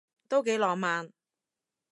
[0.27, 1.13] 都幾浪漫